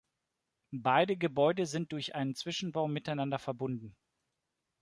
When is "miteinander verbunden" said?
2.87-3.95